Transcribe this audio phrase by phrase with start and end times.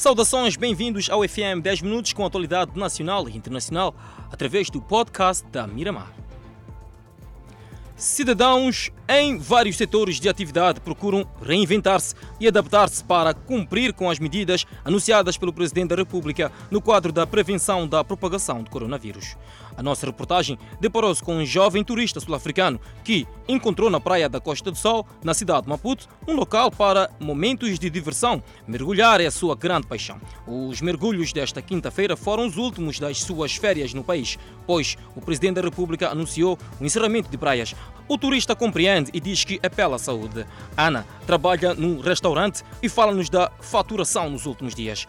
[0.00, 3.94] Saudações, bem-vindos ao FM 10 Minutos com atualidade nacional e internacional
[4.32, 6.10] através do podcast da Miramar.
[7.96, 14.64] Cidadãos em vários setores de atividade procuram reinventar-se e adaptar-se para cumprir com as medidas
[14.84, 19.36] anunciadas pelo Presidente da República no quadro da prevenção da propagação do coronavírus.
[19.76, 24.70] A nossa reportagem deparou-se com um jovem turista sul-africano que encontrou na praia da Costa
[24.70, 28.42] do Sol, na cidade de Maputo, um local para momentos de diversão.
[28.66, 30.20] Mergulhar é a sua grande paixão.
[30.46, 35.54] Os mergulhos desta quinta-feira foram os últimos das suas férias no país, pois o Presidente
[35.54, 37.74] da República anunciou o encerramento de praias.
[38.06, 40.44] O turista compreende e diz que é pela saúde.
[40.76, 45.06] Ana trabalha num restaurante e fala-nos da faturação nos últimos dias.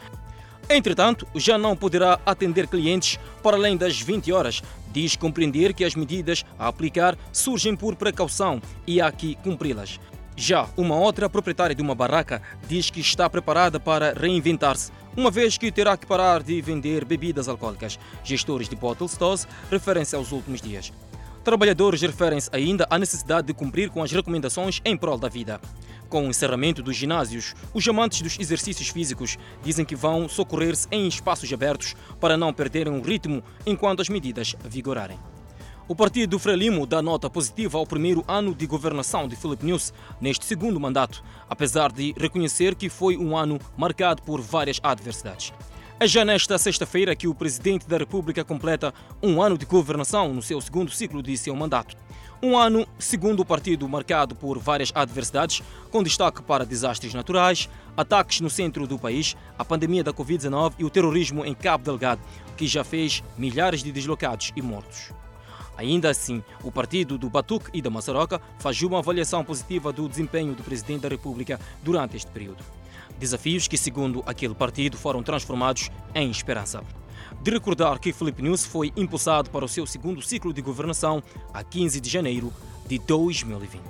[0.69, 4.61] Entretanto, já não poderá atender clientes para além das 20 horas.
[4.93, 9.99] Diz compreender que as medidas a aplicar surgem por precaução e há que cumpri-las.
[10.35, 15.57] Já uma outra proprietária de uma barraca diz que está preparada para reinventar-se, uma vez
[15.57, 17.99] que terá que parar de vender bebidas alcoólicas.
[18.23, 20.91] Gestores de bottle stores referem-se aos últimos dias.
[21.43, 25.59] Trabalhadores referem-se ainda à necessidade de cumprir com as recomendações em prol da vida.
[26.07, 31.07] Com o encerramento dos ginásios, os amantes dos exercícios físicos dizem que vão socorrer-se em
[31.07, 35.17] espaços abertos para não perderem o ritmo enquanto as medidas vigorarem.
[35.87, 40.45] O partido Frelimo dá nota positiva ao primeiro ano de governação de Filipe News neste
[40.45, 45.51] segundo mandato, apesar de reconhecer que foi um ano marcado por várias adversidades.
[46.01, 50.41] É já nesta sexta-feira que o presidente da República completa um ano de governação no
[50.41, 51.95] seu segundo ciclo de seu mandato.
[52.41, 58.41] Um ano, segundo o partido, marcado por várias adversidades, com destaque para desastres naturais, ataques
[58.41, 62.21] no centro do país, a pandemia da Covid-19 e o terrorismo em Cabo Delgado,
[62.57, 65.20] que já fez milhares de deslocados e mortos.
[65.81, 70.53] Ainda assim, o partido do Batuque e da Maçaroca faz uma avaliação positiva do desempenho
[70.53, 72.63] do presidente da República durante este período.
[73.17, 76.83] Desafios que, segundo aquele partido, foram transformados em esperança.
[77.41, 81.63] De recordar que Felipe News foi impulsado para o seu segundo ciclo de governação a
[81.63, 82.53] 15 de janeiro
[82.85, 83.81] de 2020.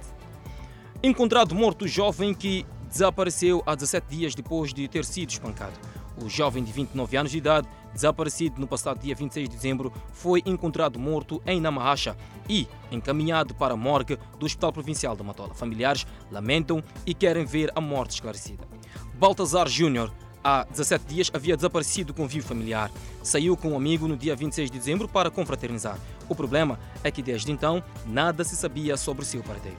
[1.03, 5.77] Encontrado morto jovem que desapareceu há 17 dias depois de ter sido espancado.
[6.21, 10.41] O jovem de 29 anos de idade, desaparecido no passado dia 26 de dezembro, foi
[10.45, 12.15] encontrado morto em Namahacha
[12.47, 15.53] e encaminhado para a morgue do Hospital Provincial da Matola.
[15.53, 18.67] Familiares lamentam e querem ver a morte esclarecida.
[19.15, 20.11] Baltazar Júnior,
[20.43, 22.91] há 17 dias, havia desaparecido com vivo familiar.
[23.23, 25.97] Saiu com um amigo no dia 26 de dezembro para confraternizar.
[26.29, 29.77] O problema é que desde então nada se sabia sobre seu paradeiro.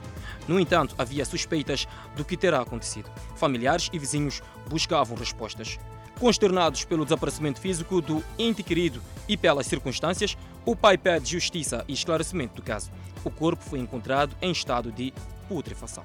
[0.49, 1.87] No entanto, havia suspeitas
[2.17, 3.11] do que terá acontecido.
[3.37, 5.79] Familiares e vizinhos buscavam respostas.
[6.19, 11.93] Consternados pelo desaparecimento físico do ente querido e pelas circunstâncias, o pai pede justiça e
[11.93, 12.91] esclarecimento do caso.
[13.25, 15.12] O corpo foi encontrado em estado de
[15.49, 16.05] putrefação.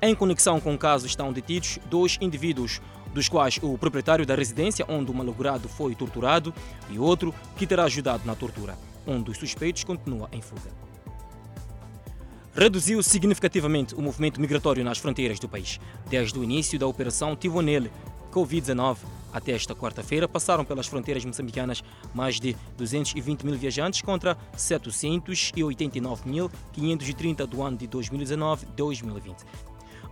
[0.00, 2.80] Em conexão com o caso estão detidos dois indivíduos,
[3.14, 6.52] dos quais o proprietário da residência onde o malogrado foi torturado
[6.90, 8.76] e outro que terá ajudado na tortura.
[9.06, 10.70] Um dos suspeitos continua em fuga.
[12.54, 15.80] Reduziu significativamente o movimento migratório nas fronteiras do país.
[16.08, 17.90] Desde o início da operação Tivonele
[18.32, 18.96] Covid-19
[19.32, 21.82] até esta quarta-feira, passaram pelas fronteiras moçambicanas
[22.14, 29.34] mais de 220 mil viajantes contra 789.530 do ano de 2019-2020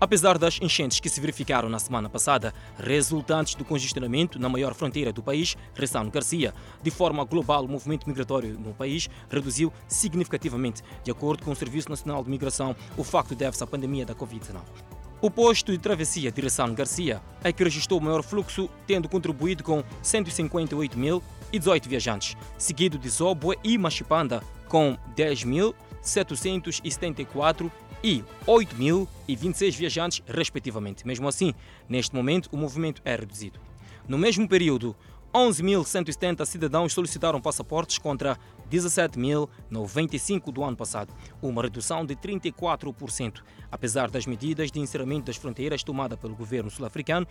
[0.01, 5.13] apesar das enchentes que se verificaram na semana passada, resultantes do congestionamento na maior fronteira
[5.13, 6.55] do país, Ressano Garcia.
[6.83, 10.83] De forma global, o movimento migratório no país reduziu significativamente.
[11.05, 15.00] De acordo com o Serviço Nacional de Migração, o facto deve-se à pandemia da Covid-19.
[15.23, 19.85] O posto de travessia Ressano Garcia é que registrou o maior fluxo, tendo contribuído com
[20.03, 27.71] 158.018 viajantes, seguido de Zobwe e Machipanda, com 10.774
[28.03, 31.07] e 8.026 viajantes, respectivamente.
[31.07, 31.53] Mesmo assim,
[31.87, 33.61] neste momento, o movimento é reduzido.
[34.09, 34.97] No mesmo período,
[35.33, 38.37] 11.170 cidadãos solicitaram passaportes contra
[38.69, 43.41] 17.095 do ano passado, uma redução de 34%.
[43.71, 47.29] Apesar das medidas de encerramento das fronteiras tomadas pelo governo sul-africano,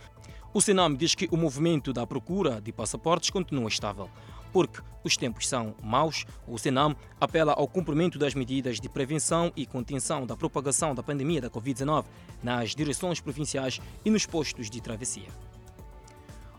[0.54, 4.08] o Senam diz que o movimento da procura de passaportes continua estável.
[4.50, 9.66] Porque os tempos são maus, o Senam apela ao cumprimento das medidas de prevenção e
[9.66, 12.06] contenção da propagação da pandemia da Covid-19
[12.42, 15.49] nas direções provinciais e nos postos de travessia.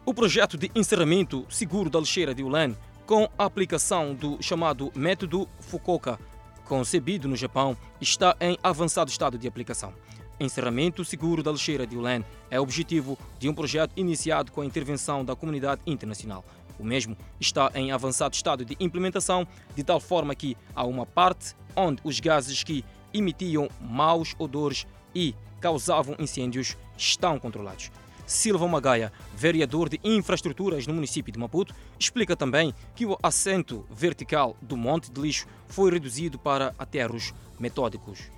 [0.03, 2.75] O projeto de encerramento seguro da lixeira de Ulan,
[3.05, 6.19] com a aplicação do chamado método Fukuoka,
[6.65, 9.93] concebido no Japão, está em avançado estado de aplicação.
[10.39, 14.65] Encerramento seguro da lixeira de Ulan é o objetivo de um projeto iniciado com a
[14.65, 16.43] intervenção da comunidade internacional.
[16.79, 21.55] O mesmo está em avançado estado de implementação, de tal forma que há uma parte
[21.75, 22.83] onde os gases que
[23.13, 27.91] emitiam maus odores e causavam incêndios estão controlados.
[28.31, 34.55] Silva Magaia, vereador de infraestruturas no município de Maputo, explica também que o assento vertical
[34.61, 38.31] do monte de lixo foi reduzido para aterros metódicos.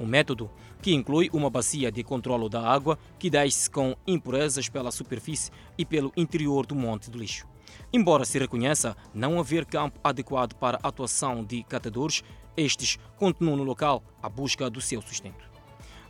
[0.00, 0.50] Um método
[0.80, 5.84] que inclui uma bacia de controlo da água que desce com impurezas pela superfície e
[5.84, 7.46] pelo interior do monte de lixo.
[7.92, 12.24] Embora se reconheça não haver campo adequado para a atuação de catadores,
[12.56, 15.53] estes continuam no local à busca do seu sustento.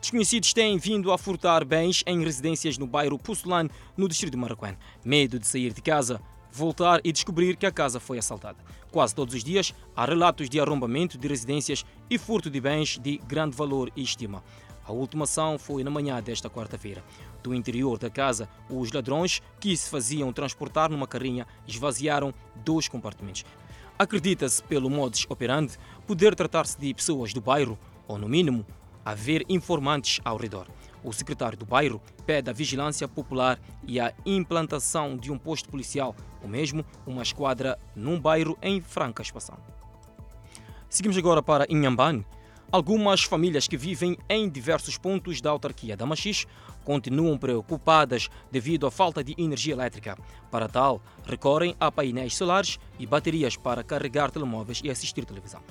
[0.04, 4.76] Desconhecidos têm vindo a furtar bens em residências no bairro Pussulan, no distrito de Maracuã.
[5.02, 6.20] Medo de sair de casa,
[6.52, 8.58] voltar e descobrir que a casa foi assaltada.
[8.92, 13.16] Quase todos os dias há relatos de arrombamento de residências e furto de bens de
[13.26, 14.44] grande valor e estima.
[14.84, 17.02] A última ação foi na manhã desta quarta-feira.
[17.42, 23.46] Do interior da casa, os ladrões, que se faziam transportar numa carrinha, esvaziaram dois compartimentos.
[23.98, 28.66] Acredita-se, pelo modus operandi, poder tratar-se de pessoas do bairro, ou no mínimo,
[29.04, 30.66] haver informantes ao redor.
[31.02, 36.16] O secretário do bairro pede a vigilância popular e a implantação de um posto policial,
[36.42, 39.58] ou mesmo uma esquadra num bairro em franca expansão.
[40.88, 42.24] Seguimos agora para Inhambane.
[42.72, 46.46] Algumas famílias que vivem em diversos pontos da autarquia da Machis
[46.84, 50.16] continuam preocupadas devido à falta de energia elétrica.
[50.50, 55.62] Para tal, recorrem a painéis solares e baterias para carregar telemóveis e assistir televisão.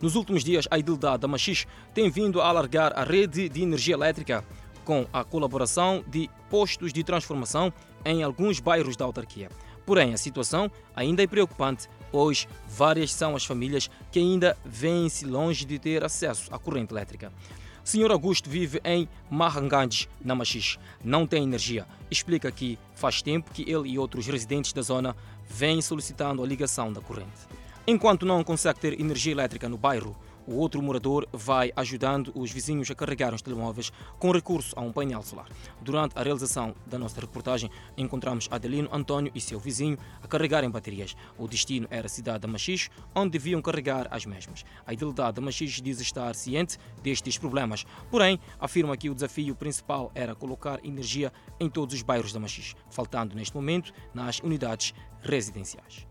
[0.00, 3.94] Nos últimos dias, a Idildade da Machis tem vindo a alargar a rede de energia
[3.94, 4.44] elétrica
[4.84, 7.72] com a colaboração de postos de transformação
[8.04, 9.48] em alguns bairros da autarquia.
[9.86, 15.64] Porém, a situação ainda é preocupante, pois várias são as famílias que ainda vêm-se longe
[15.64, 17.32] de ter acesso à corrente elétrica.
[17.82, 20.76] Senhor Augusto vive em Mahangandes, na Machis.
[21.04, 21.86] Não tem energia.
[22.10, 25.16] Explica que faz tempo que ele e outros residentes da zona
[25.48, 27.55] vêm solicitando a ligação da corrente.
[27.88, 32.90] Enquanto não consegue ter energia elétrica no bairro, o outro morador vai ajudando os vizinhos
[32.90, 35.46] a carregar os telemóveis com recurso a um painel solar.
[35.80, 41.16] Durante a realização da nossa reportagem, encontramos Adelino Antônio e seu vizinho a carregarem baterias.
[41.38, 44.64] O destino era a cidade de Machis, onde deviam carregar as mesmas.
[44.84, 50.10] A idealidade de Machis diz estar ciente destes problemas, porém afirma que o desafio principal
[50.12, 54.92] era colocar energia em todos os bairros da Machis, faltando neste momento nas unidades
[55.22, 56.04] residenciais.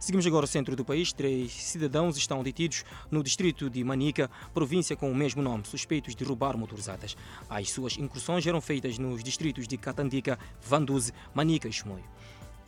[0.00, 1.12] Seguimos agora ao centro do país.
[1.12, 6.24] Três cidadãos estão detidos no distrito de Manica, província com o mesmo nome, suspeitos de
[6.24, 7.14] roubar motorizadas.
[7.50, 12.02] As suas incursões eram feitas nos distritos de Catandica, Vanduze, Manica e Chimoio.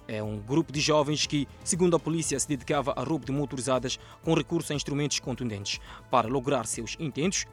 [0.06, 3.99] É um grupo de jovens que, segundo a polícia, se dedicava a roubo de motorizadas
[4.23, 5.81] com recurso a instrumentos contundentes.
[6.11, 7.46] Para lograr seus intentos,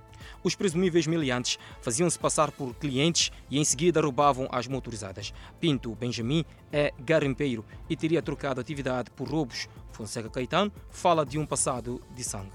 [0.44, 5.34] os presumíveis meliantes faziam-se passar por clientes e em seguida roubavam as motorizadas.
[5.60, 9.68] Pinto Benjamin é garimpeiro e teria trocado atividade por roubos.
[9.92, 12.52] Fonseca Caetano fala de um passado de sangue.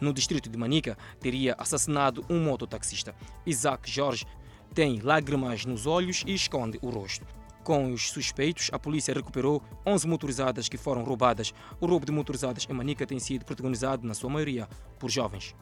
[0.00, 3.14] No distrito de Manica, teria assassinado um mototaxista.
[3.46, 4.26] Isaac Jorge
[4.74, 7.24] tem lágrimas nos olhos e esconde o rosto.
[7.62, 11.54] Com os suspeitos, a polícia recuperou 11 motorizadas que foram roubadas.
[11.80, 14.68] O roubo de motorizadas em Manica tem sido protagonizado, na sua maioria,
[14.98, 15.54] por jovens.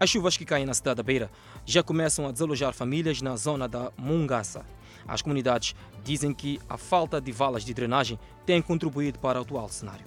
[0.00, 1.30] As chuvas que caem na cidade da Beira
[1.66, 4.64] já começam a desalojar famílias na zona da Mungaça.
[5.06, 5.74] As comunidades
[6.04, 10.06] dizem que a falta de valas de drenagem tem contribuído para o atual cenário.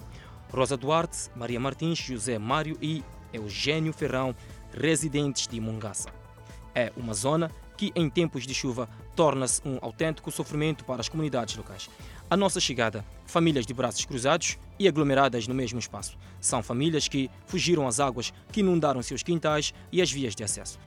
[0.50, 4.34] Rosa Duarte, Maria Martins, José Mário e Eugênio Ferrão,
[4.72, 6.10] residentes de Mungaça.
[6.74, 11.56] É uma zona que, em tempos de chuva, torna-se um autêntico sofrimento para as comunidades
[11.56, 11.88] locais.
[12.30, 16.16] A nossa chegada, famílias de braços cruzados e aglomeradas no mesmo espaço.
[16.40, 20.78] São famílias que fugiram às águas que inundaram seus quintais e as vias de acesso.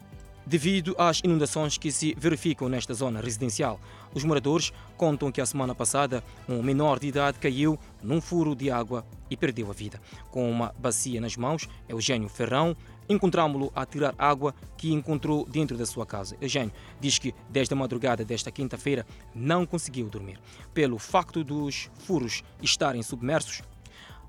[0.47, 3.79] Devido às inundações que se verificam nesta zona residencial,
[4.13, 8.69] os moradores contam que a semana passada um menor de idade caiu num furo de
[8.69, 9.99] água e perdeu a vida.
[10.29, 12.77] Com uma bacia nas mãos, Eugênio Ferrão
[13.09, 16.37] encontramos-lo a tirar água que encontrou dentro da sua casa.
[16.39, 20.39] Eugênio diz que desde a madrugada desta quinta-feira não conseguiu dormir.
[20.75, 23.63] Pelo facto dos furos estarem submersos,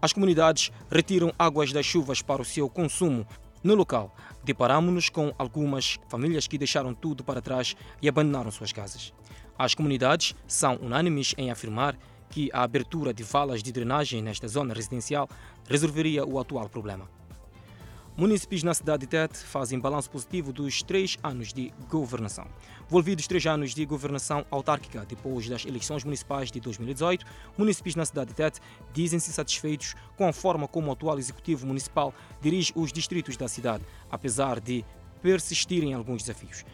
[0.01, 3.27] as comunidades retiram águas das chuvas para o seu consumo.
[3.67, 9.13] No local, deparamos-nos com algumas famílias que deixaram tudo para trás e abandonaram suas casas.
[9.59, 11.99] As comunidades são unânimes em afirmar
[12.31, 15.29] que a abertura de valas de drenagem nesta zona residencial
[15.69, 17.11] resolveria o atual problema.
[18.19, 22.47] Municípios na cidade de Tete fazem balanço positivo dos três anos de governação.
[22.89, 27.27] Volvidos três anos de governação autárquica depois das eleições municipais de 2018,
[27.59, 32.15] municípios na cidade de Tete dizem-se satisfeitos com a forma como o atual executivo municipal
[32.41, 34.83] dirige os distritos da cidade, apesar de
[35.21, 36.65] persistirem alguns desafios.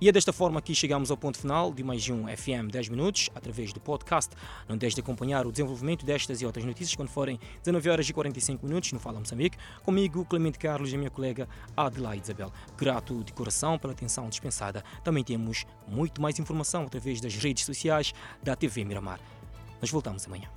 [0.00, 3.30] E é desta forma que chegamos ao ponto final de mais um FM 10 Minutos,
[3.34, 4.32] através do podcast.
[4.68, 8.12] Não deixe de acompanhar o desenvolvimento destas e outras notícias quando forem 19 horas e
[8.12, 9.58] 45 minutos no Fala Moçambique.
[9.82, 12.52] Comigo, Clemente Carlos e a minha colega Adelaide Isabel.
[12.76, 14.84] Grato de coração pela atenção dispensada.
[15.02, 19.18] Também temos muito mais informação através das redes sociais da TV Miramar.
[19.80, 20.48] Nós voltamos amanhã.